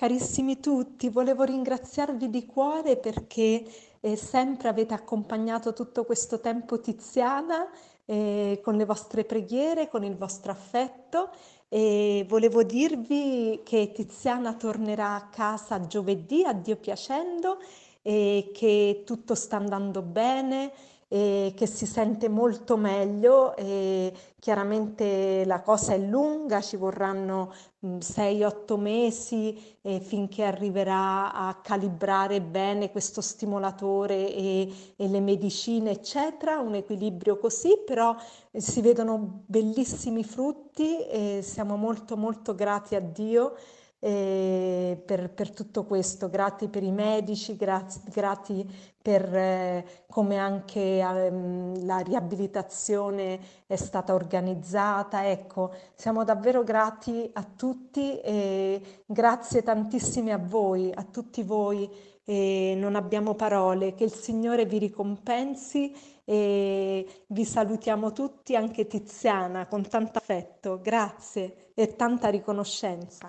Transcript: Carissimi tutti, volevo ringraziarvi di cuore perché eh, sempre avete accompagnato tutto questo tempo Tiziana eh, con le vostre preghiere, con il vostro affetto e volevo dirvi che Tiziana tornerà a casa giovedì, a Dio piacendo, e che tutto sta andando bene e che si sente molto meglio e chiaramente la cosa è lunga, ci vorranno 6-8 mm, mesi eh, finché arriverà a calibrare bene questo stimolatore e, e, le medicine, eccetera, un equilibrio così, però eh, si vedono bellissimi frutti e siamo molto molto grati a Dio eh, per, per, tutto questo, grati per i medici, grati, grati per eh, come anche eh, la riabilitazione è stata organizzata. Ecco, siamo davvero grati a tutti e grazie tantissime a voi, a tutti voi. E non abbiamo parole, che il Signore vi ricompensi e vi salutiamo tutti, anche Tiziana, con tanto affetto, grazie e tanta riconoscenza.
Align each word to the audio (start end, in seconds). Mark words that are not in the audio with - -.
Carissimi 0.00 0.60
tutti, 0.60 1.10
volevo 1.10 1.42
ringraziarvi 1.42 2.30
di 2.30 2.46
cuore 2.46 2.96
perché 2.96 3.62
eh, 4.00 4.16
sempre 4.16 4.68
avete 4.70 4.94
accompagnato 4.94 5.74
tutto 5.74 6.06
questo 6.06 6.40
tempo 6.40 6.80
Tiziana 6.80 7.68
eh, 8.06 8.60
con 8.62 8.76
le 8.76 8.86
vostre 8.86 9.24
preghiere, 9.24 9.90
con 9.90 10.02
il 10.02 10.16
vostro 10.16 10.52
affetto 10.52 11.28
e 11.68 12.24
volevo 12.26 12.62
dirvi 12.62 13.60
che 13.62 13.92
Tiziana 13.92 14.54
tornerà 14.54 15.16
a 15.16 15.28
casa 15.28 15.86
giovedì, 15.86 16.44
a 16.44 16.54
Dio 16.54 16.76
piacendo, 16.76 17.58
e 18.02 18.50
che 18.54 19.02
tutto 19.04 19.34
sta 19.34 19.56
andando 19.56 20.02
bene 20.02 20.72
e 21.12 21.54
che 21.56 21.66
si 21.66 21.86
sente 21.86 22.28
molto 22.28 22.76
meglio 22.76 23.56
e 23.56 24.12
chiaramente 24.38 25.44
la 25.44 25.60
cosa 25.60 25.92
è 25.92 25.98
lunga, 25.98 26.60
ci 26.60 26.76
vorranno 26.76 27.52
6-8 27.82 28.78
mm, 28.78 28.80
mesi 28.80 29.76
eh, 29.82 29.98
finché 29.98 30.44
arriverà 30.44 31.32
a 31.32 31.60
calibrare 31.62 32.40
bene 32.40 32.92
questo 32.92 33.20
stimolatore 33.22 34.32
e, 34.32 34.72
e, 34.94 35.08
le 35.08 35.20
medicine, 35.20 35.90
eccetera, 35.90 36.60
un 36.60 36.76
equilibrio 36.76 37.38
così, 37.38 37.82
però 37.84 38.14
eh, 38.52 38.60
si 38.60 38.80
vedono 38.80 39.42
bellissimi 39.46 40.22
frutti 40.22 41.04
e 41.08 41.40
siamo 41.42 41.74
molto 41.74 42.16
molto 42.16 42.54
grati 42.54 42.94
a 42.94 43.00
Dio 43.00 43.56
eh, 44.00 45.00
per, 45.04 45.30
per, 45.30 45.52
tutto 45.52 45.84
questo, 45.84 46.30
grati 46.30 46.68
per 46.68 46.82
i 46.82 46.90
medici, 46.90 47.54
grati, 47.54 48.00
grati 48.06 48.66
per 49.00 49.34
eh, 49.34 49.84
come 50.08 50.38
anche 50.38 50.80
eh, 50.80 51.30
la 51.84 51.98
riabilitazione 51.98 53.38
è 53.66 53.76
stata 53.76 54.14
organizzata. 54.14 55.28
Ecco, 55.28 55.72
siamo 55.94 56.24
davvero 56.24 56.64
grati 56.64 57.30
a 57.34 57.44
tutti 57.44 58.18
e 58.20 59.02
grazie 59.04 59.62
tantissime 59.62 60.32
a 60.32 60.38
voi, 60.38 60.90
a 60.92 61.04
tutti 61.04 61.42
voi. 61.42 62.08
E 62.24 62.74
non 62.76 62.94
abbiamo 62.94 63.34
parole, 63.34 63.94
che 63.94 64.04
il 64.04 64.12
Signore 64.12 64.64
vi 64.64 64.78
ricompensi 64.78 65.92
e 66.24 67.24
vi 67.26 67.44
salutiamo 67.44 68.12
tutti, 68.12 68.54
anche 68.54 68.86
Tiziana, 68.86 69.66
con 69.66 69.88
tanto 69.88 70.18
affetto, 70.18 70.78
grazie 70.80 71.72
e 71.74 71.96
tanta 71.96 72.28
riconoscenza. 72.28 73.28